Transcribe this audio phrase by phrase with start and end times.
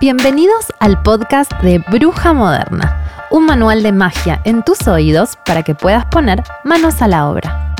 [0.00, 5.74] Bienvenidos al podcast de Bruja Moderna, un manual de magia en tus oídos para que
[5.74, 7.74] puedas poner manos a la obra.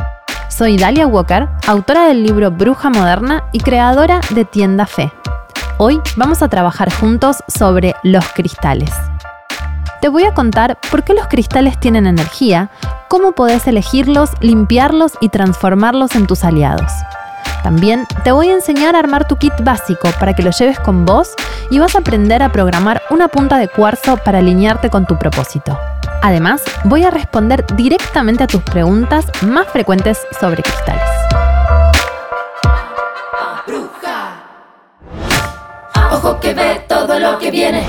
[0.49, 5.13] Soy Dalia Walker, autora del libro Bruja Moderna y creadora de Tienda Fe.
[5.77, 8.91] Hoy vamos a trabajar juntos sobre los cristales.
[10.01, 12.71] Te voy a contar por qué los cristales tienen energía,
[13.07, 16.91] cómo podés elegirlos, limpiarlos y transformarlos en tus aliados.
[17.69, 21.05] También te voy a enseñar a armar tu kit básico para que lo lleves con
[21.05, 21.35] vos
[21.69, 25.79] y vas a aprender a programar una punta de cuarzo para alinearte con tu propósito.
[26.23, 31.03] Además, voy a responder directamente a tus preguntas más frecuentes sobre cristales.
[36.11, 37.87] Ojo que ve todo lo que viene.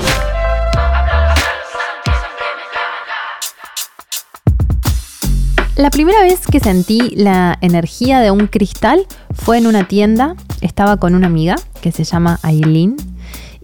[5.80, 10.34] La primera vez que sentí la energía de un cristal fue en una tienda.
[10.60, 12.98] Estaba con una amiga que se llama Aileen.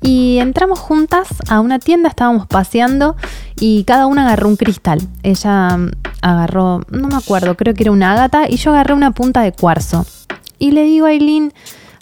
[0.00, 3.17] Y entramos juntas a una tienda, estábamos paseando
[3.61, 5.03] y cada una agarró un cristal.
[5.22, 5.91] Ella mm,
[6.22, 9.53] agarró, no me acuerdo, creo que era una ágata y yo agarré una punta de
[9.53, 10.06] cuarzo.
[10.59, 11.53] Y le digo a Aileen,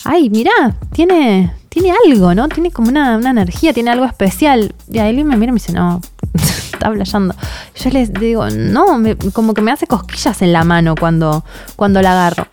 [0.05, 2.49] ay, mira, tiene, tiene algo, ¿no?
[2.49, 4.73] Tiene como una, una energía, tiene algo especial.
[4.89, 6.01] Y Aileen me mira y me dice, no,
[6.73, 7.35] está flasheando.
[7.75, 12.13] Yo les digo, no, como que me hace cosquillas en la mano cuando, cuando la
[12.13, 12.47] agarro.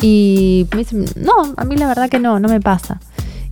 [0.00, 2.98] Y me dicen, no, a mí la verdad que no, no me pasa.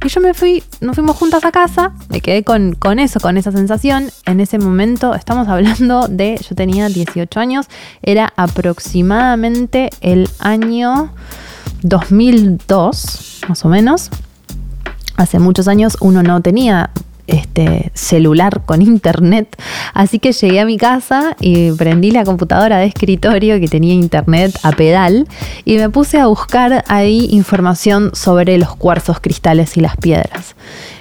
[0.05, 3.37] Y yo me fui, nos fuimos juntas a casa, me quedé con, con, eso, con
[3.37, 4.11] esa sensación.
[4.27, 7.67] En ese momento, estamos hablando de, yo tenía 18 años,
[8.03, 11.13] era aproximadamente el año
[11.83, 14.11] 2002, más o menos.
[15.17, 16.91] Hace muchos años uno no tenía
[17.27, 19.57] este celular con internet.
[19.93, 24.59] Así que llegué a mi casa y prendí la computadora de escritorio que tenía internet
[24.63, 25.27] a pedal
[25.65, 30.57] y me puse a buscar ahí información sobre los cuarzos, cristales y las piedras.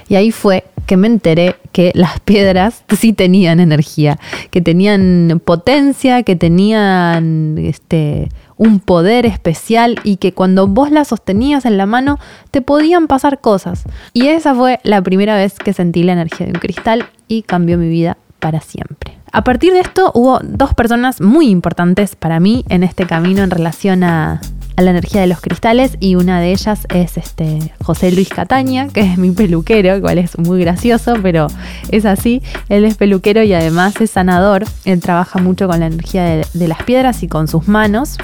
[0.08, 4.18] Y ahí fue que me enteré que las piedras sí tenían energía,
[4.50, 11.64] que tenían potencia, que tenían este un poder especial y que cuando vos la sostenías
[11.64, 12.18] en la mano
[12.50, 13.84] te podían pasar cosas.
[14.12, 17.78] Y esa fue la primera vez que sentí la energía de un cristal y cambió
[17.78, 19.18] mi vida para siempre.
[19.32, 23.50] A partir de esto hubo dos personas muy importantes para mí en este camino en
[23.50, 24.40] relación a,
[24.76, 29.02] la energía de los cristales y una de ellas es este José Luis Cataña, que
[29.02, 31.46] es mi peluquero, cual es muy gracioso, pero
[31.90, 32.42] es así.
[32.68, 34.64] Él es peluquero y además es sanador.
[34.84, 38.18] Él trabaja mucho con la energía de las piedras y con sus manos.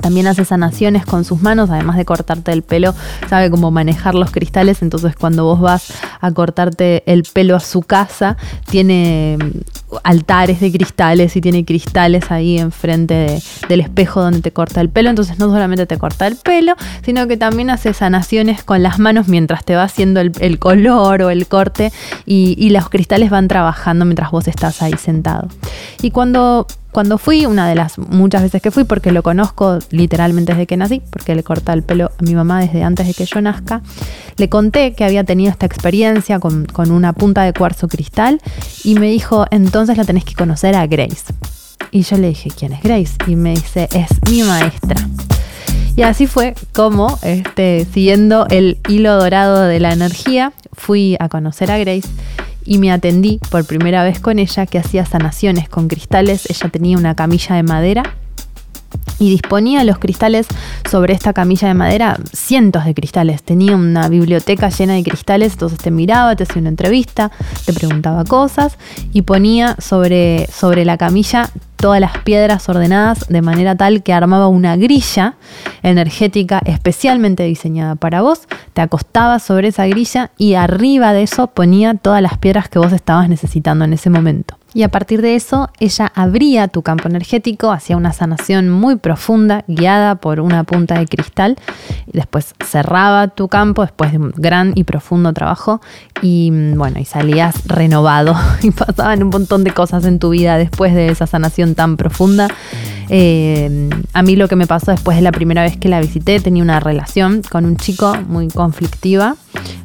[0.00, 2.94] También hace sanaciones con sus manos, además de cortarte el pelo,
[3.28, 7.82] sabe cómo manejar los cristales, entonces cuando vos vas a cortarte el pelo a su
[7.82, 8.36] casa,
[8.68, 14.80] tiene mm, altares de cristales y tiene cristales ahí enfrente del espejo donde te corta
[14.80, 16.74] el pelo, entonces no solamente te corta el pelo,
[17.04, 21.30] sino que también hace sanaciones con las manos mientras te va haciendo el, color o
[21.30, 21.92] el corte
[22.26, 25.48] y, y los cristales van trabajando mientras vos estás ahí sentado.
[26.00, 30.52] Y cuando cuando fui, una de las muchas veces que fui, porque lo conozco literalmente
[30.52, 33.24] desde que nací, porque le corta el pelo a mi mamá desde antes de que
[33.24, 33.80] yo nazca,
[34.36, 38.40] le conté que había tenido esta experiencia con, una punta de cuarzo cristal
[38.84, 41.32] y me dijo, entonces la tenés que conocer a Grace.
[41.90, 43.14] Y yo le dije, ¿quién es Grace?
[43.26, 45.08] Y me dice, es mi maestra.
[45.96, 51.70] Y así fue como, este, siguiendo el hilo dorado de la energía, fui a conocer
[51.70, 52.08] a Grace
[52.64, 56.48] y me atendí por primera vez con ella que hacía sanaciones con cristales.
[56.48, 58.16] Ella tenía una camilla de madera
[59.18, 60.46] y disponía los cristales
[60.90, 63.42] sobre esta camilla de madera, cientos de cristales.
[63.42, 67.30] Tenía una biblioteca llena de cristales, entonces te miraba, te hacía una entrevista,
[67.64, 68.78] te preguntaba cosas
[69.12, 74.46] y ponía sobre, sobre la camilla todas las piedras ordenadas de manera tal que armaba
[74.46, 75.34] una grilla
[75.82, 78.42] energética especialmente diseñada para vos.
[78.72, 82.92] Te acostabas sobre esa grilla y arriba de eso ponía todas las piedras que vos
[82.92, 84.56] estabas necesitando en ese momento.
[84.74, 89.64] Y a partir de eso ella abría tu campo energético hacia una sanación muy profunda
[89.66, 91.56] guiada por una punta de cristal
[92.06, 95.80] y después cerraba tu campo después de un gran y profundo trabajo
[96.22, 100.58] y mm, bueno y salías renovado y pasaban un montón de cosas en tu vida
[100.58, 102.48] después de esa sanación tan profunda.
[103.08, 106.40] Eh, a mí lo que me pasó después de la primera vez que la visité
[106.40, 109.36] tenía una relación con un chico muy conflictiva.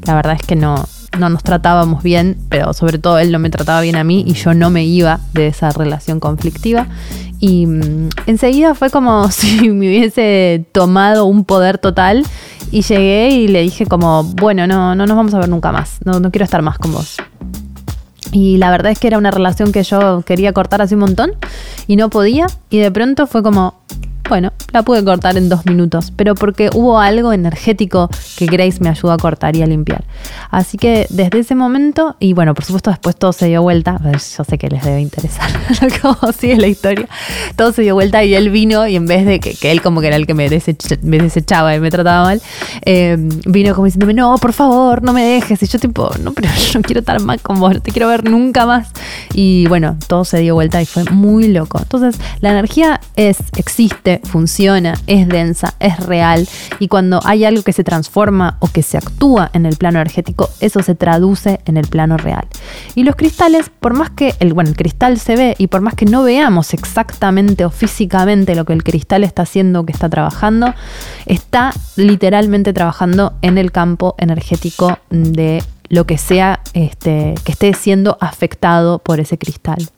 [0.06, 0.86] La verdad es que no
[1.18, 4.34] no nos tratábamos bien, pero sobre todo él no me trataba bien a mí y
[4.34, 6.88] yo no me iba de esa relación conflictiva.
[7.40, 12.26] Y mm, enseguida fue como si me hubiese tomado un poder total
[12.72, 16.00] y llegué y le dije como, bueno, no, no nos vamos a ver nunca más,
[16.04, 17.18] no, no quiero estar más con vos.
[18.32, 21.32] Y la verdad es que era una relación que yo quería cortar hace un montón
[21.88, 22.48] y no podía.
[22.70, 23.76] Y de pronto fue como,
[24.30, 28.90] bueno, la pude cortar en dos minutos, pero porque hubo algo energético que Grace me
[28.90, 30.04] ayudó a cortar y a limpiar.
[30.52, 34.44] Así que desde ese momento, y bueno, por supuesto después todo se dio vuelta, yo
[34.44, 35.50] sé que les debe interesar
[36.02, 37.08] cómo sigue la historia,
[37.56, 40.08] todo se dio vuelta y él vino y en vez de que, él como que
[40.08, 42.42] era el que me, desechaba y me trataba mal,
[42.82, 45.62] em, vino como diciéndome, no, por favor, no me dejes.
[45.64, 48.08] Y yo tipo, no, pero yo no quiero estar más con vos, no te quiero
[48.08, 48.90] ver nunca más.
[49.34, 51.80] Y bueno, todo se dio vuelta y fue muy loco.
[51.80, 56.48] Entonces, la energía es, existe, funciona, es densa, es real
[56.80, 60.50] y cuando hay algo que se transforma o que se actúa en el plano energético,
[60.60, 62.48] eso se traduce en el plano real.
[62.96, 65.96] Y los cristales, por más que el, bueno, el cristal se ve y por más
[65.96, 70.74] que no veamos exactamente o físicamente lo que el cristal está haciendo, que está trabajando,
[71.26, 78.18] está literalmente trabajando en el campo energético de lo que sea este, que esté siendo
[78.20, 79.90] afectado por ese cristal.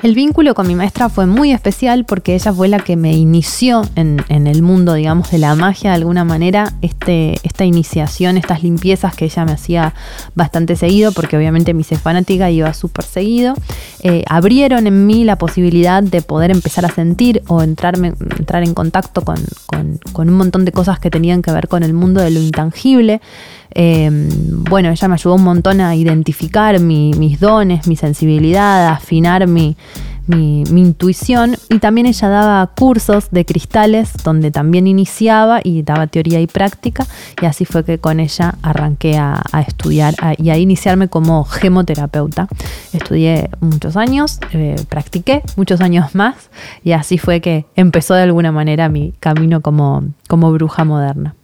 [0.00, 3.82] El vínculo con mi maestra fue muy especial porque ella fue la que me inició
[3.96, 6.72] en, el mundo, digamos, de la magia de alguna manera.
[6.82, 9.94] Este, esta iniciación, estas limpiezas que ella me hacía
[10.36, 13.54] bastante seguido, porque obviamente mi hice fanática iba súper seguido,
[14.04, 18.74] eh, abrieron en mí la posibilidad de poder empezar a sentir o entrarme, entrar en
[18.74, 19.36] contacto con,
[20.12, 23.20] con un montón de cosas que tenían que ver con el mundo de lo intangible.
[23.70, 29.46] Em, bueno, ella me ayudó un montón a identificar mis dones, mi sensibilidad, a afinar
[29.46, 29.76] mi,
[30.28, 36.40] mi, intuición y también ella daba cursos de cristales donde también iniciaba y daba teoría
[36.40, 37.06] y práctica
[37.40, 42.48] y así fue que con ella arranqué a, estudiar y a iniciarme como gemoterapeuta.
[42.92, 46.50] Estudié muchos años, eh, practiqué muchos años más
[46.84, 51.34] y así fue que empezó de alguna manera mi camino como, como bruja moderna.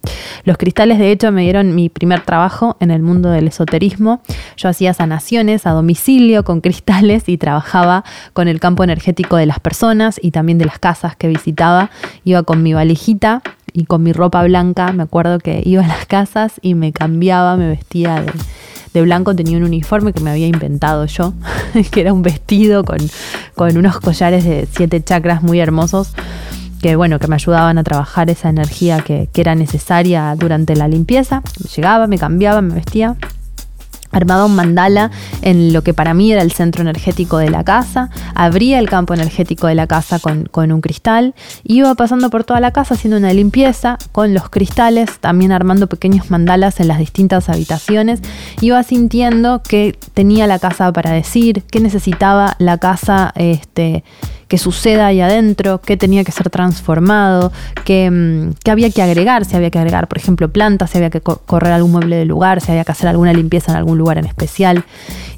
[0.43, 4.21] Los cristales de hecho me dieron mi primer trabajo en el mundo del esoterismo.
[4.57, 8.03] Yo hacía sanaciones a domicilio con cristales y trabajaba
[8.33, 11.89] con el campo energético de las personas y también de las casas que visitaba.
[12.23, 13.41] Iba con mi valijita
[13.73, 14.91] y con mi ropa blanca.
[14.91, 18.23] Me acuerdo que iba a las casas y me cambiaba, me vestía
[18.93, 19.35] de, blanco.
[19.35, 21.33] Tenía un uniforme que me había inventado yo,
[21.91, 22.97] que era un vestido con,
[23.55, 26.13] con unos collares de siete chakras muy hermosos
[26.81, 30.87] que bueno, que me ayudaban a trabajar esa energía que, que, era necesaria durante la
[30.87, 31.41] limpieza.
[31.75, 33.15] Llegaba, me cambiaba, me vestía
[34.15, 38.09] armaba un mandala en lo que para mí era el centro energético de la casa,
[38.33, 42.71] abría el campo energético de la casa con, un cristal, iba pasando por toda la
[42.71, 48.21] casa haciendo una limpieza con los cristales, también armando pequeños mandalas en las distintas habitaciones,
[48.61, 54.03] iba sintiendo que tenía la casa para decir, que necesitaba la casa este,
[54.47, 57.51] que suceda ahí adentro, qué tenía que ser transformado,
[57.83, 61.21] qué, mm, había que agregar, si había que agregar, por ejemplo, plantas, si había que
[61.21, 64.25] correr algún mueble de lugar, si había que hacer alguna limpieza en algún lugar en
[64.25, 64.83] especial.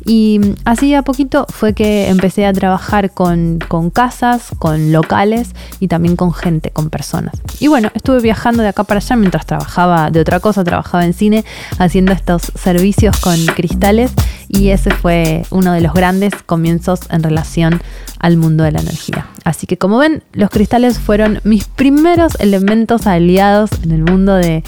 [0.05, 5.49] Y mm, así a poquito fue que empecé a trabajar con, con casas, con locales
[5.79, 7.35] y también con gente, con personas.
[7.59, 11.13] Y bueno, estuve viajando de acá para allá mientras trabajaba de otra cosa, trabajaba en
[11.13, 11.45] cine,
[11.77, 14.11] haciendo estos servicios con cristales
[14.47, 17.81] y ese fue uno de los grandes comienzos en relación
[18.19, 18.96] al mundo de la energía.
[19.43, 24.63] Así que como ven, los cristales fueron mis primeros elementos aliados en el mundo de,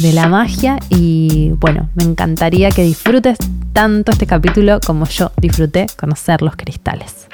[0.00, 3.38] la magia y bueno, me encantaría que disfrutes
[3.72, 7.28] tanto este capítulo como yo disfruté conocer los cristales.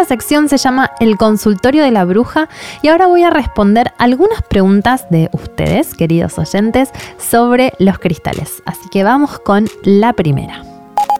[0.00, 2.48] Esta sección se llama El consultorio de la bruja
[2.80, 6.88] y ahora voy a responder algunas preguntas de ustedes, queridos oyentes,
[7.18, 8.62] sobre los cristales.
[8.64, 10.64] Así que vamos con la primera.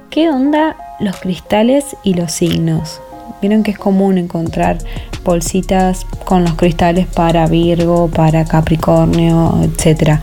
[0.09, 3.03] ¿Qué onda los cristales y los signos?
[3.43, 4.79] Vieron que es común encontrar
[5.25, 10.21] bolsitas con los cristales para Virgo, para Capricornio, etc.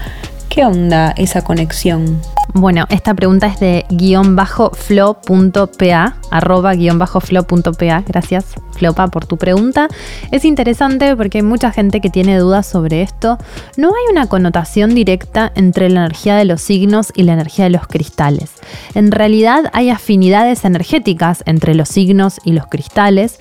[0.50, 2.20] ¿Qué onda esa conexión?
[2.54, 8.04] Bueno, esta pregunta es de guion bajo flow.pa, arroba guion bajo flow.pa.
[8.08, 9.90] Gracias, Flopa, por tu pregunta.
[10.32, 13.38] Es interesante porque hay mucha gente que tiene dudas sobre esto.
[13.76, 17.72] No hay una connotación directa entre la energía de los signos y la energía de
[17.72, 18.52] los cristales.
[18.96, 23.38] En realidad hay afinidades energéticas entre los signos y los cristales,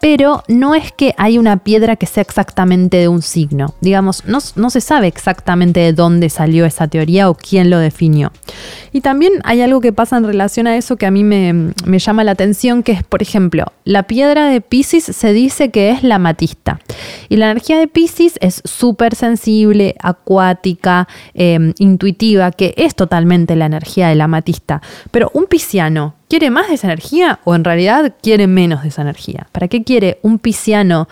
[0.00, 3.74] pero no es que hay una piedra que sea exactamente de un signo.
[3.80, 8.32] Digamos, no, se sabe exactamente de dónde salió esa teoría o quién lo definió.
[8.92, 11.98] Y también hay algo que pasa en relación a eso que a mí me, me
[11.98, 16.02] llama la atención, que es, por ejemplo, la piedra de Pisces se dice que es
[16.02, 16.80] la matista.
[17.28, 23.66] Y la energía de Pisces es súper sensible, acuática, em, intuitiva, que es totalmente la
[23.66, 24.82] energía de la matista.
[25.10, 29.02] Pero un pisciano, ¿quiere más de esa energía o en realidad quiere menos de esa
[29.02, 29.48] energía?
[29.52, 31.08] ¿Para qué quiere un pisciano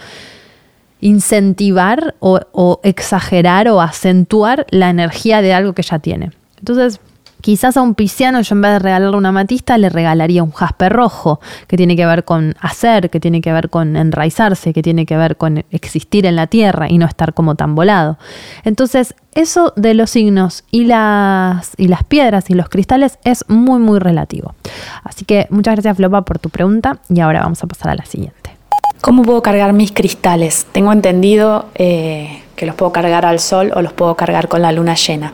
[1.00, 6.32] incentivar o, exagerar o acentuar la energía de algo que ya tiene?
[6.58, 7.00] Entonces,
[7.46, 10.88] Quizás a un pisciano yo en vez de regalarle una matista le regalaría un jaspe
[10.88, 11.38] rojo,
[11.68, 15.16] que tiene que ver con hacer, que tiene que ver con enraizarse, que tiene que
[15.16, 18.18] ver con existir en la tierra y no estar como tan volado.
[18.64, 23.78] Entonces, eso de los signos y las, y las piedras y los cristales es muy,
[23.78, 24.56] muy relativo.
[25.04, 28.06] Así que muchas gracias, Flopa, por tu pregunta y ahora vamos a pasar a la
[28.06, 28.56] siguiente.
[29.00, 30.66] ¿Cómo puedo cargar mis cristales?
[30.72, 34.72] Tengo entendido eh, que los puedo cargar al sol o los puedo cargar con la
[34.72, 35.32] luna llena.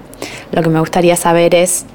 [0.50, 1.86] Lo que me gustaría saber es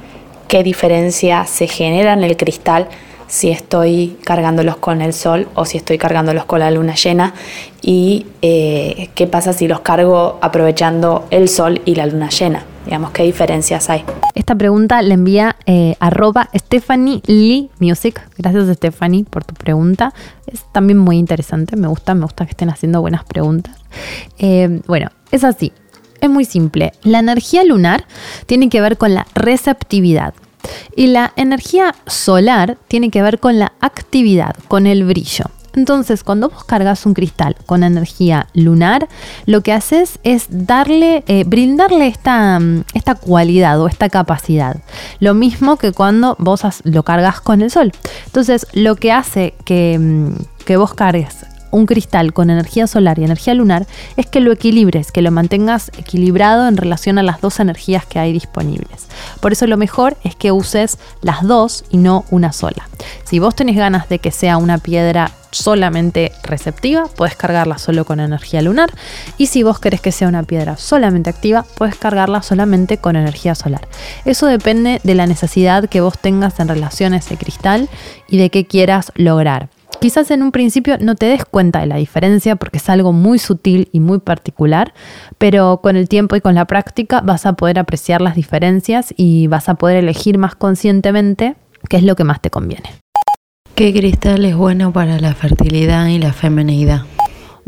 [0.48, 2.88] qué diferencia se genera en el cristal
[3.28, 7.34] si estoy cargándolos con el sol o si estoy cargándolos con la luna llena
[7.82, 12.64] y eh, qué pasa si los cargo aprovechando el sol y la luna llena.
[12.86, 14.06] Digamos, ¿qué diferencias hay?
[14.34, 18.22] Esta pregunta la envía eh, arroba Stephanie Lee Music.
[18.38, 20.14] Gracias Stephanie por tu pregunta.
[20.46, 23.76] Es también muy interesante, me gusta, me gusta que estén haciendo buenas preguntas.
[24.40, 25.74] Eh, bueno, es así.
[26.22, 26.94] Es muy simple.
[27.04, 28.06] La energía lunar
[28.46, 30.34] tiene que ver con la receptividad
[30.96, 35.46] y la energía solar tiene que ver con la actividad, con el brillo.
[35.76, 39.08] Entonces, cuando vos cargas un cristal con energía lunar,
[39.46, 44.78] lo que haces es darle, eh, brindarle esta, mm, esta, cualidad o esta capacidad.
[45.20, 47.92] Lo mismo que cuando vos lo cargas con el sol.
[48.26, 53.24] Entonces, lo que hace que, mm, que vos cargues un cristal con energía solar y
[53.24, 57.60] energía lunar es que lo equilibres, que lo mantengas equilibrado en relación a las dos
[57.60, 59.08] energías que hay disponibles.
[59.40, 62.88] Por eso lo mejor es que uses las dos y no una sola.
[63.24, 68.20] Si vos tenés ganas de que sea una piedra solamente receptiva, puedes cargarla solo con
[68.20, 68.92] energía lunar.
[69.38, 73.56] Y si vos querés que sea una piedra solamente activa, puedes cargarla solamente con energía
[73.56, 73.88] solar.
[74.26, 77.90] Eso depende de la necesidad que vos tengas en relación a ese cristal
[78.28, 79.70] y de qué quieras lograr.
[80.00, 83.40] Quizás en un principio no te des cuenta de la diferencia porque es algo muy
[83.40, 84.94] sutil y muy particular,
[85.40, 89.48] pero con el tiempo y con la práctica vas a poder apreciar las diferencias y
[89.48, 91.56] vas a poder elegir más conscientemente
[91.90, 92.90] qué es lo que más te conviene.
[93.74, 97.04] ¿Qué cristal es bueno para la fertilidad y la feminidad?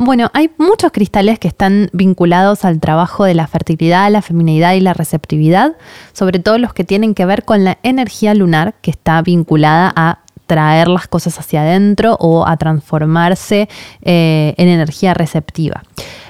[0.02, 4.80] Bueno, hay muchos cristales que están vinculados al trabajo de la fertilidad, la feminidad y
[4.80, 5.76] la receptividad,
[6.14, 10.20] sobre todo los que tienen que ver con la energía lunar, que está vinculada a
[10.50, 13.70] traer las cosas hacia adentro o a transformarse
[14.02, 15.84] eh, en energía receptiva.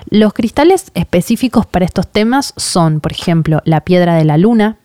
[0.10, 4.76] Los cristales específicos para estos temas son, por ejemplo, la piedra de la luna,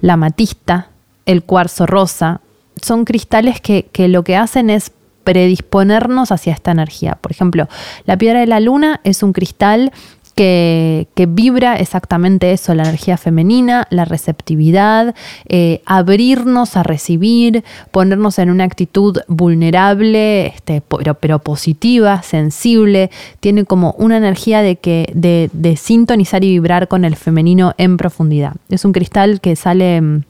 [0.00, 0.88] la matista,
[1.26, 2.40] el cuarzo rosa.
[2.80, 4.90] Son cristales que, que lo que hacen es
[5.22, 7.18] predisponernos hacia esta energía.
[7.20, 7.68] Por ejemplo,
[8.06, 9.92] la piedra de la luna es un cristal
[10.34, 15.14] que, vibra exactamente eso, la energía femenina, la receptividad,
[15.48, 23.10] eh, abrirnos a recibir, ponernos en una actitud vulnerable, este, pero, pero, positiva, sensible,
[23.40, 27.96] tiene como una energía de, que, de, de sintonizar y vibrar con el femenino en
[27.96, 28.54] profundidad.
[28.68, 30.22] Es un cristal que sale mm,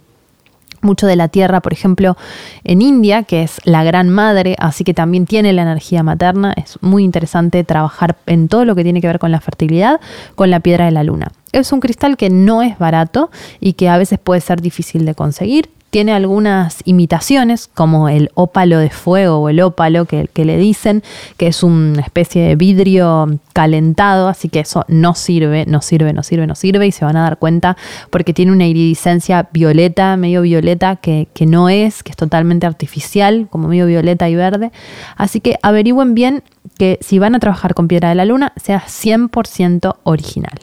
[0.82, 2.16] mucho de la tierra, por ejemplo,
[2.64, 6.52] en India, que es la gran madre, así que también tiene la energía materna.
[6.56, 10.00] Es muy interesante trabajar en todo lo que tiene que ver con la fertilidad,
[10.34, 11.32] con la piedra de la luna.
[11.52, 15.14] Es un cristal que no es barato y que a veces puede ser difícil de
[15.14, 21.02] conseguir tiene algunas imitaciones, como el ópalo de fuego o el ópalo que, le dicen,
[21.36, 26.22] que es una especie de vidrio calentado, así que eso no sirve, no sirve, no
[26.22, 27.76] sirve, no sirve, y se van a dar cuenta
[28.08, 33.48] porque tiene una iridiscencia violeta, medio violeta, que, que no es, que es totalmente artificial,
[33.50, 34.72] como medio violeta y verde.
[35.18, 36.42] Así que averigüen bien
[36.78, 40.58] que si van a trabajar con piedra de la luna, sea 100% original.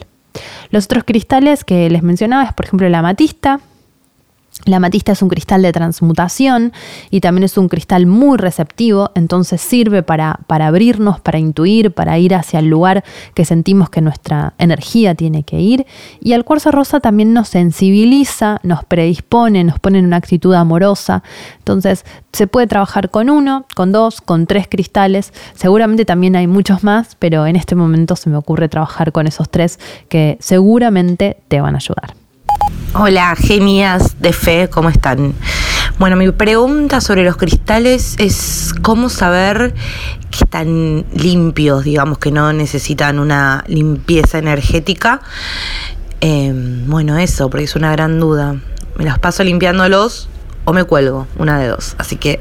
[0.71, 3.59] Los otros cristales que les mencionaba es, por ejemplo, la amatista,
[4.65, 6.73] La amatista es un cristal de transmutación
[7.09, 12.19] y también es un cristal muy receptivo, entonces sirve para, para, abrirnos, para intuir, para
[12.19, 15.87] ir hacia el lugar que sentimos que nuestra energía tiene que ir.
[16.21, 21.23] Y el cuarzo rosa también nos sensibiliza, nos predispone, nos pone en una actitud amorosa.
[21.59, 25.31] Entonces se puede trabajar con uno, con dos, con tres cristales.
[25.55, 29.49] Seguramente también hay muchos más, pero en este momento se me ocurre trabajar con esos
[29.49, 32.18] tres que seguramente te van a ayudar.
[32.93, 35.33] Hola, genias de fe, ¿cómo están?
[35.99, 39.73] Bueno, mi pregunta sobre los cristales es cómo saber
[40.31, 45.21] que están limpios, digamos, que no necesitan una limpieza energética.
[46.19, 48.55] Em, bueno, eso, porque es una gran duda.
[48.95, 50.27] Me las paso limpiándolos
[50.65, 51.95] o me cuelgo, una de dos.
[51.99, 52.39] Así que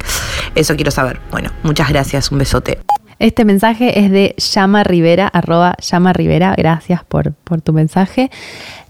[0.55, 1.21] eso quiero saber.
[1.31, 2.79] Bueno, muchas gracias, un besote.
[3.19, 6.55] Este mensaje es de Llama Rivera, arroba Llama Rivera.
[6.57, 8.31] Gracias por, por tu mensaje.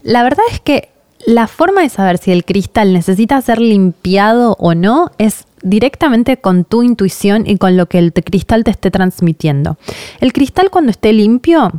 [0.03, 0.89] La verdad es que
[1.25, 6.63] la forma de saber si el cristal necesita ser limpiado o no es directamente con
[6.63, 9.77] tu intuición y con lo que el cristal te esté transmitiendo.
[10.21, 11.71] El cristal cuando esté limpio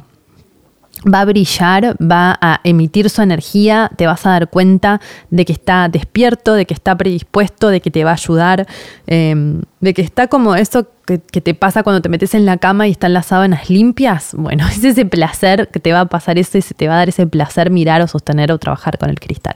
[1.05, 5.53] va a brillar, va a emitir su energía, te vas a dar cuenta de que
[5.53, 8.67] está despierto, de que está predispuesto, de que te va a ayudar,
[9.07, 12.87] em, de que está como eso que, te pasa cuando te metes en la cama
[12.87, 14.33] y están las sábanas limpias.
[14.37, 16.99] Bueno, es ese placer que te va a pasar eso y se te va a
[16.99, 19.55] dar ese placer mirar o sostener o trabajar con el cristal.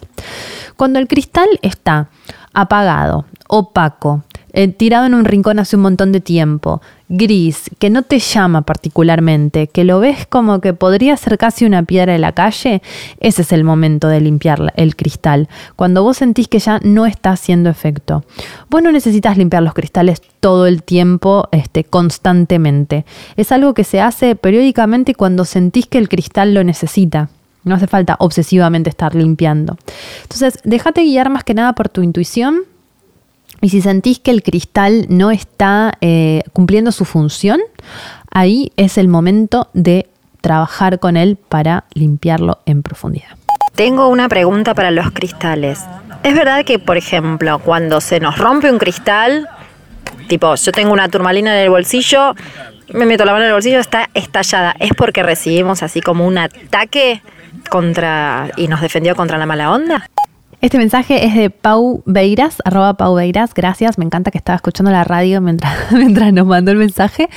[0.77, 2.09] Cuando el cristal está
[2.53, 4.25] apagado, opaco,
[4.57, 8.63] eh, tirado en un rincón hace un montón de tiempo, gris, que no te llama
[8.63, 12.81] particularmente, que lo ves como que podría ser casi una piedra de la calle,
[13.19, 15.49] ese es el momento de limpiar el cristal.
[15.75, 18.25] Cuando vos sentís que ya no está haciendo efecto.
[18.71, 23.05] Vos no necesitas limpiar los cristales todo el tiempo, este, constantemente.
[23.37, 27.29] Es algo que se hace periódicamente cuando sentís que el cristal lo necesita.
[27.65, 29.77] No hace falta obsesivamente estar limpiando.
[30.23, 32.61] Entonces, déjate guiar más que nada por tu intuición
[33.65, 37.63] y si sentís que el cristal no está eh, cumpliendo su función,
[38.31, 40.07] ahí es el momento de
[40.43, 43.39] trabajar con él para limpiarlo en profundidad.
[43.75, 45.81] Tengo una pregunta para los cristales.
[46.23, 49.49] ¿Es verdad que, por ejemplo, cuando se nos rompe un cristal,
[50.29, 52.35] tipo, yo tengo una turmalina en el bolsillo,
[52.93, 56.37] me meto la mano en el bolsillo, está estallada, ¿es porque recibimos así como un
[56.37, 57.23] ataque
[57.71, 60.07] contra y nos defendió contra la mala onda?
[60.65, 63.53] Este mensaje es de Pau Beiras, arroba Pau Beiras.
[63.53, 67.29] Gracias, me encanta que estaba escuchando la radio mientras, mientras nos mandó el mensaje.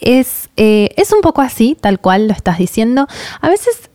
[0.00, 3.06] Es, eh, es un poco así, tal cual lo estás diciendo.
[3.40, 3.88] A veces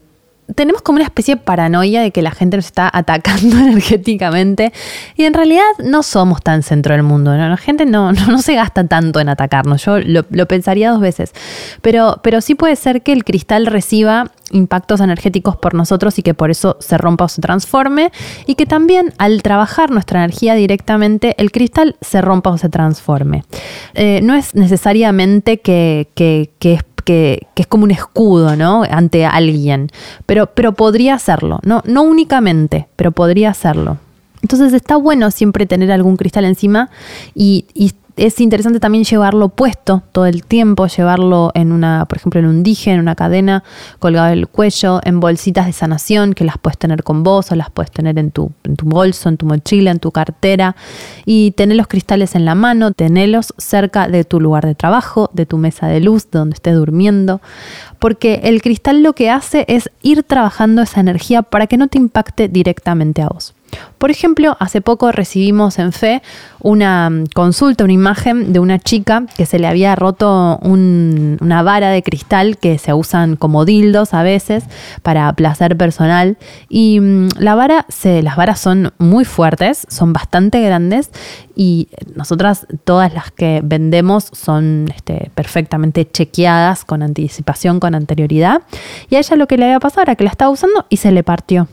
[0.56, 4.72] tenemos como una especie de paranoia de que la gente nos está atacando energéticamente
[5.16, 8.86] y en realidad no somos tan centro del mundo, la gente no, no, se gasta
[8.86, 11.34] tanto en atacarnos, yo lo, pensaría dos veces,
[11.82, 16.34] pero, pero sí puede ser que el cristal reciba impactos energéticos por nosotros y que
[16.34, 18.12] por eso se rompa o se transforme
[18.46, 23.46] y que también al trabajar nuestra energía directamente el cristal se rompa o se transforme.
[23.94, 28.84] Eh, no es necesariamente que, que, que es que, es como un escudo, ¿no?
[28.90, 29.90] Ante alguien.
[30.26, 31.82] Pero, pero podría hacerlo, ¿no?
[31.86, 33.98] No únicamente, pero podría hacerlo.
[34.42, 36.90] Entonces está bueno siempre tener algún cristal encima
[37.36, 42.40] y, y es interesante también llevarlo puesto todo el tiempo, llevarlo en una, por ejemplo,
[42.40, 43.64] en un dije, en una cadena,
[44.00, 47.70] colgado del cuello, en bolsitas de sanación que las puedes tener con vos o las
[47.70, 50.76] puedes tener en tu, en tu bolso, en tu mochila, en tu cartera
[51.26, 55.46] y tener los cristales en la mano, tenerlos cerca de tu lugar de trabajo, de
[55.46, 57.42] tu mesa de luz, donde estés durmiendo,
[58.00, 61.98] porque el cristal lo que hace es ir trabajando esa energía para que no te
[61.98, 63.54] impacte directamente a vos.
[63.98, 66.22] Por ejemplo, hace poco recibimos en fe
[66.60, 71.90] una mm, consulta, una imagen de una chica que se le había roto una vara
[71.90, 74.64] de cristal que se usan como dildos a veces
[75.04, 76.38] para placer personal.
[76.70, 81.12] Y mm, la vara, las varas son muy fuertes, son bastante grandes
[81.56, 88.62] y nosotras todas las que vendemos son este, perfectamente chequeadas con anticipación, con anterioridad.
[89.10, 91.12] Y a ella lo que le había pasado era que la estaba usando y se
[91.12, 91.68] le partió.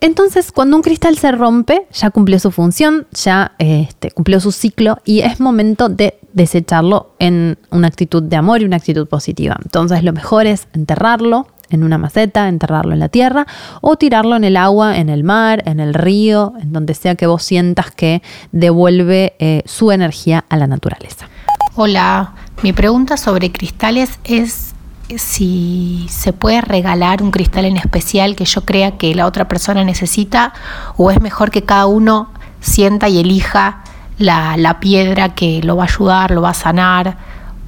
[0.00, 4.98] Entonces, cuando un cristal se rompe, ya cumplió su función, ya este, cumplió su ciclo
[5.04, 9.58] y es momento de desecharlo en una actitud de amor y una actitud positiva.
[9.62, 13.46] Entonces, lo mejor es enterrarlo en una maceta, enterrarlo en la tierra
[13.82, 17.26] o tirarlo en el agua, en el mar, en el río, en donde sea que
[17.26, 21.28] vos sientas que devuelve eh, su energía a la naturaleza.
[21.76, 24.69] Hola, mi pregunta sobre cristales es
[25.18, 29.84] si se puede regalar un cristal en especial que yo crea que la otra persona
[29.84, 30.52] necesita
[30.96, 33.82] o es mejor que cada uno sienta y elija
[34.18, 37.16] la, piedra que lo va a ayudar, lo va a sanar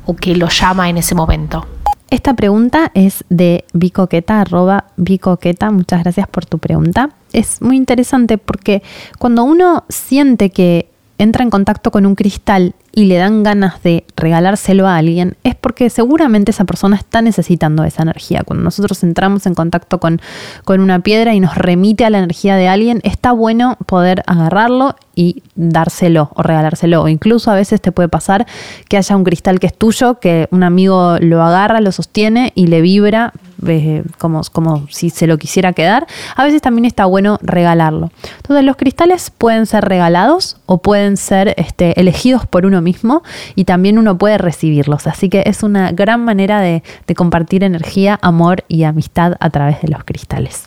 [0.05, 1.67] o que lo llama en ese momento.
[2.11, 5.71] Esta pregunta es de Bicoqueta, arroba Bicoqueta.
[5.71, 7.11] Muchas gracias por tu pregunta.
[7.33, 8.83] es muy interesante porque
[9.19, 14.05] cuando uno siente que entra en contacto con un cristal y le dan ganas de
[14.17, 18.43] regalárselo a alguien, es porque seguramente esa persona está necesitando esa energía.
[18.45, 20.21] Cuando nosotros entramos en contacto con,
[20.65, 24.95] con una piedra y nos remite a la energía de alguien, está bueno poder agarrarlo
[25.15, 27.03] y dárselo o regalárselo.
[27.03, 28.47] O incluso a veces te puede pasar
[28.89, 32.67] que haya un cristal que es tuyo, que un amigo lo agarra, lo sostiene y
[32.67, 33.33] le vibra
[33.67, 36.07] eh, como, como si se lo quisiera quedar.
[36.37, 38.11] A veces también está bueno regalarlo.
[38.37, 43.23] Entonces los cristales pueden ser regalados o pueden ser este, elegidos por uno mismo
[43.55, 45.07] y también uno puede recibirlos.
[45.07, 46.83] Así que es una gran manera de,
[47.17, 50.65] compartir energía, amor y amistad a través de los cristales.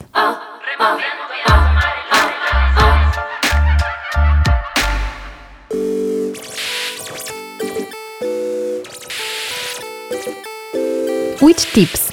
[11.76, 12.08] Tips.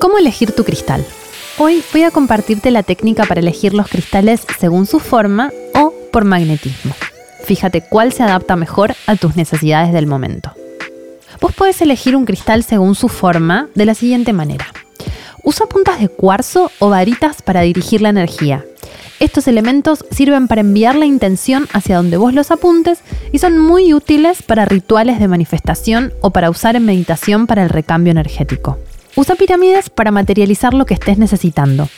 [0.00, 1.04] ¿Cómo elegir tu cristal?
[1.58, 6.24] Hoy voy a compartirte la técnica para elegir los cristales según su forma o por
[6.24, 6.94] magnetismo.
[7.44, 10.52] Fíjate cuál se adapta mejor a tus necesidades del momento.
[11.40, 14.66] Vos podés elegir un cristal según su forma de la siguiente manera.
[15.42, 18.64] Usa puntas de cuarzo o varitas para dirigir la energía.
[19.20, 23.92] Estos elementos sirven para enviar la intención hacia donde vos los apuntes y son muy
[23.92, 28.78] útiles para rituales de manifestación o para usar en meditación para el recambio energético.
[29.16, 31.88] Usa pirámides para materializar lo que estés necesitando.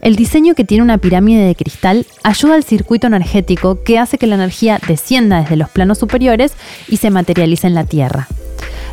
[0.00, 4.26] El diseño que tiene una pirámide de cristal ayuda al circuito energético que hace que
[4.26, 6.54] la energía descienda desde los planos superiores
[6.88, 8.28] y se materialice en la Tierra.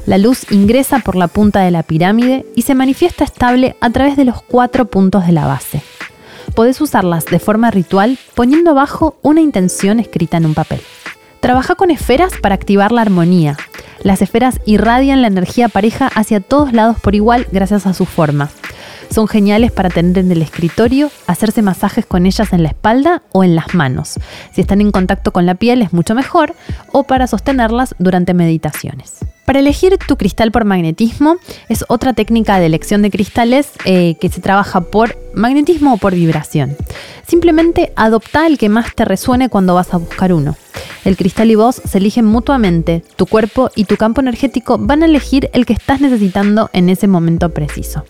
[0.06, 4.18] La luz ingresa por la punta de la pirámide y se manifiesta estable a través
[4.18, 5.82] de los cuatro puntos de la base.
[6.56, 10.82] Podés usarlas de forma ritual poniendo abajo una intención escrita en un papel.
[11.42, 13.58] Trabaja con esferas para activar la armonía,
[14.04, 18.52] las esferas irradian la energía pareja hacia todos lados por igual gracias a su forma.
[19.12, 23.44] Son geniales para tener en el escritorio, hacerse masajes con ellas en la espalda o
[23.44, 24.18] en las manos.
[24.54, 26.56] Si están en contacto con la piel es mucho mejor
[26.94, 29.18] o para sostenerlas durante meditaciones.
[29.46, 31.36] Para elegir tu cristal por magnetismo
[31.68, 36.16] es otra técnica de elección de cristales eh, que se trabaja por magnetismo o por
[36.16, 36.78] vibración.
[37.28, 40.56] Simplemente adopta el que más te resuene cuando vas a buscar uno.
[41.04, 43.04] El cristal y vos se eligen mutuamente.
[43.18, 47.08] Tu cuerpo y tu campo energético van a elegir el que estás necesitando en ese
[47.08, 48.06] momento preciso.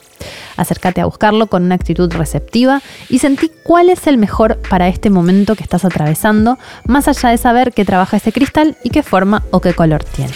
[0.62, 5.10] Acércate a buscarlo con una actitud receptiva y sentí cuál es el mejor para este
[5.10, 9.42] momento que estás atravesando, más allá de saber qué trabaja ese cristal y qué forma
[9.50, 10.32] o qué color tiene.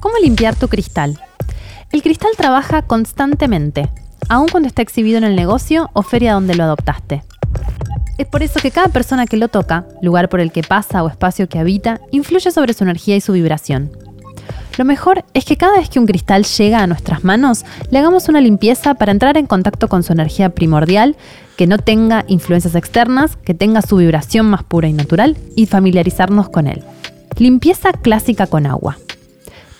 [0.00, 1.18] ¿Cómo limpiar tu cristal?
[1.92, 3.88] El cristal trabaja constantemente,
[4.28, 7.22] aun cuando está exhibido en el negocio o feria donde lo adoptaste.
[8.18, 11.08] Es por eso que cada persona que lo toca, lugar por el que pasa o
[11.08, 13.90] espacio que habita, influye sobre su energía y su vibración.
[14.76, 18.28] Lo mejor es que cada vez que un cristal llega a nuestras manos, le hagamos
[18.28, 21.16] una limpieza para entrar en contacto con su energía primordial,
[21.56, 26.48] que no tenga influencias externas, que tenga su vibración más pura y natural y familiarizarnos
[26.48, 26.82] con él.
[27.36, 28.98] Limpieza clásica con agua.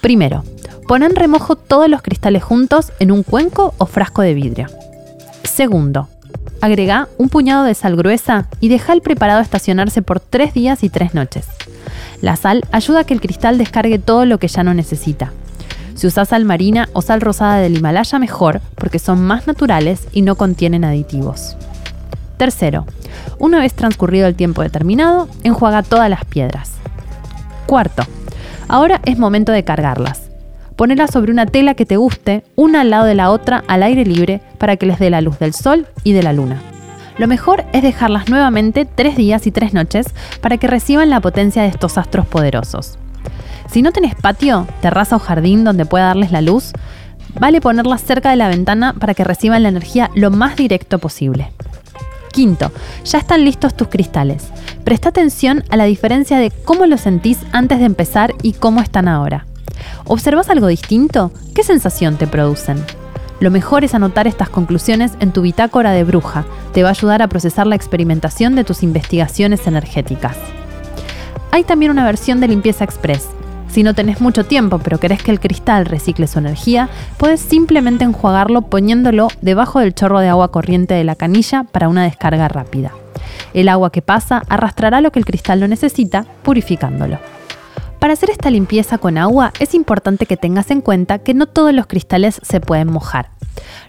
[0.01, 0.45] Primero,
[0.87, 4.67] Pon en remojo todos los cristales juntos en un cuenco o frasco de vidrio.
[5.43, 6.09] Segundo,
[6.65, 10.89] agrega un puñado de sal gruesa y deja el preparado estacionarse por 3 días y
[10.89, 11.47] 3 noches.
[12.23, 15.33] La sal ayuda a que el cristal descargue todo lo que ya no necesita.
[15.95, 20.23] Si usas sal marina o sal rosada del Himalaya mejor porque son más naturales y
[20.23, 21.55] no contienen aditivos.
[22.39, 22.87] Tercero,
[23.39, 26.73] una vez transcurrido el tiempo determinado, enjuaga todas las piedras.
[27.67, 28.05] Cuarto,
[28.69, 30.24] ahora es momento de cargarlas.
[30.77, 34.05] Ponerlas sobre una tela que te guste, una al lado de la otra al aire
[34.05, 36.61] libre para que les dé la luz del sol y de la luna.
[37.17, 40.07] Lo mejor es dejarlas nuevamente tres días y tres noches
[40.41, 42.99] para que reciban la potencia de estos astros poderosos.
[43.71, 46.73] Si no tenés patio, terraza o jardín donde pueda darles la luz,
[47.39, 51.53] vale ponerlas cerca de la ventana para que reciban la energía lo más directo posible.
[52.33, 52.73] Quinto,
[53.05, 54.49] ya están listos tus cristales.
[54.83, 59.07] Presta atención a la diferencia de cómo los sentís antes de empezar y cómo están
[59.07, 59.47] ahora.
[60.05, 61.33] ¿Observas algo distinto?
[61.55, 62.85] ¿Qué sensación te producen?
[63.41, 66.45] Lo mejor es anotar estas conclusiones en tu bitácora de bruja.
[66.73, 70.37] Te va a ayudar a procesar la experimentación de tus investigaciones energéticas.
[71.51, 73.29] Hay también una versión de limpieza express.
[73.69, 78.05] Si no tenés mucho tiempo pero querés que el cristal recicle su energía, puedes simplemente
[78.05, 82.93] enjuagarlo poniéndolo debajo del chorro de agua corriente de la canilla para una descarga rápida.
[83.53, 87.19] El agua que pasa arrastrará lo que el cristal lo necesita, purificándolo.
[88.05, 91.73] Para hacer esta limpieza con agua es importante que tengas en cuenta que no todos
[91.73, 93.31] los cristales se pueden mojar.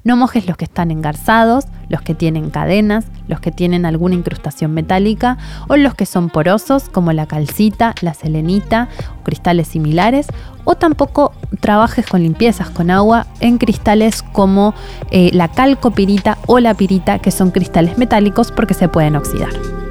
[0.06, 4.74] No mojes los que están engarzados, los que tienen cadenas, los que tienen alguna incrustación
[4.74, 8.88] metálica o los que son porosos como la calcita, la selenita
[9.20, 10.28] o cristales similares
[10.64, 14.74] o tampoco trabajes con limpiezas con agua en cristales como
[15.12, 19.85] eh, la calcopirita o la pirita que son cristales metálicos porque se pueden oxidar.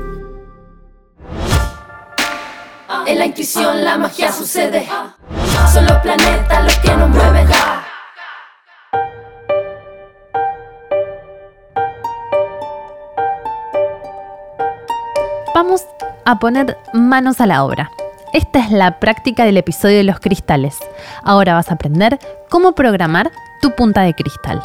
[3.06, 4.88] En la intuición la magia sucede.
[5.72, 7.46] Son los planetas los que nos mueven.
[15.54, 15.86] Vamos
[16.24, 17.90] a poner manos a la obra.
[18.32, 20.78] Esta es la práctica del episodio de los cristales.
[21.22, 24.62] Ahora vas a aprender cómo programar tu punta de cristal.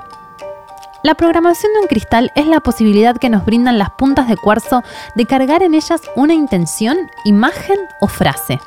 [1.02, 4.84] La programación de un cristal es la posibilidad que nos brindan las puntas de cuarzo
[5.16, 8.60] de cargar en ellas una intención, imagen o frase.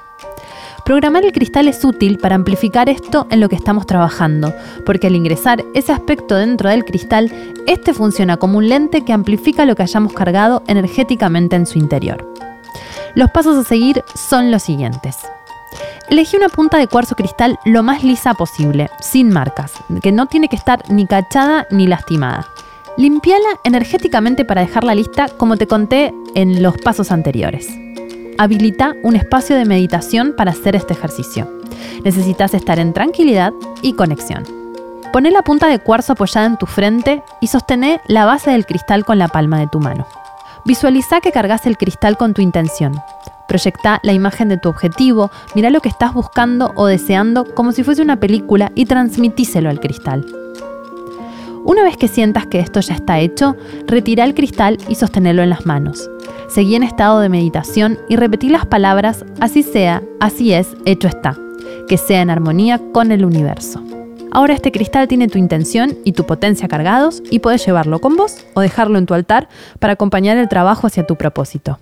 [0.87, 4.55] Programar el cristal es útil para amplificar esto en lo que estamos trabajando,
[4.87, 7.31] porque al ingresar ese aspecto dentro del cristal,
[7.67, 12.33] este funciona como un lente que amplifica lo que hayamos cargado energéticamente en su interior.
[13.15, 15.19] Los pasos a seguir son los siguientes.
[16.09, 20.49] Elegí una punta de cuarzo cristal lo más lisa posible, sin marcas, que no tiene
[20.49, 22.49] que estar ni cachada ni lastimada.
[22.97, 27.69] Limpiala energéticamente para dejarla lista como te conté en los pasos anteriores
[28.39, 31.49] habilita un espacio de meditación para hacer este ejercicio.
[32.05, 34.45] Necesitas estar en tranquilidad y conexión.
[35.13, 39.05] Poné la punta de cuarzo apoyada en tu frente y sostené la base del cristal
[39.05, 40.07] con la palma de tu mano.
[40.65, 42.95] Visualiza que cargas el cristal con tu intención.
[43.49, 47.83] Proyecta la imagen de tu objetivo, mira lo que estás buscando o deseando como si
[47.83, 50.25] fuese una película y transmitíselo al cristal.
[51.65, 55.51] Una vez que sientas que esto ya está hecho, retira el cristal y sostenerlo en
[55.51, 56.09] las manos.
[56.49, 61.37] Seguí en estado de meditación y repetí las palabras así sea, así es, hecho está,
[61.89, 63.83] que sea en armonía con el universo.
[64.35, 68.47] Ahora este cristal tiene tu intención y tu potencia cargados y puedes llevarlo con vos
[68.55, 69.47] o dejarlo en tu altar
[69.79, 71.79] para acompañar el trabajo hacia tu propósito.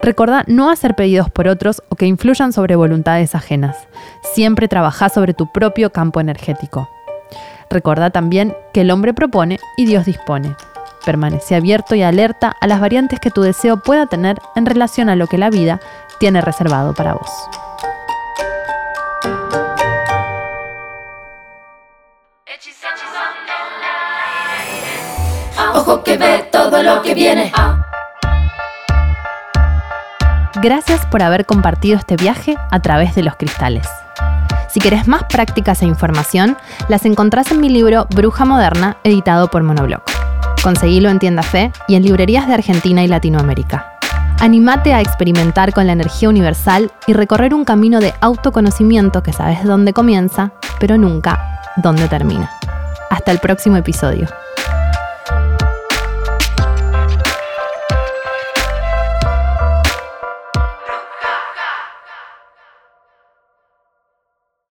[0.00, 3.76] Recordá no hacer pedidos por otros o que influyan sobre voluntades ajenas.
[4.32, 6.88] Siempre trabajá sobre tu propio campo energético.
[7.68, 10.56] Recordá también que el hombre propone y Dios dispone.
[11.04, 15.16] Permanece abierto y alerta a las variantes que tu deseo pueda tener en relación a
[15.16, 15.78] lo que la vida
[16.18, 17.30] tiene reservado para vos.
[26.00, 27.52] Que ve todo lo que viene.
[30.60, 33.86] Gracias por haber compartido este viaje a través de los cristales.
[34.68, 36.56] Si querés más prácticas e información,
[36.88, 40.02] las encontrás en mi libro Bruja Moderna, editado por Monobloc.
[40.64, 43.98] Conseguilo en Tienda Fe y en librerías de Argentina y Latinoamérica.
[44.40, 49.62] Animate a experimentar con la energía universal y recorrer un camino de autoconocimiento que sabes
[49.62, 52.50] dónde comienza, pero nunca dónde termina.
[53.10, 54.26] Hasta el próximo episodio.